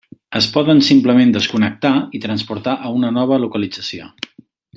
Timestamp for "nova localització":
3.19-4.11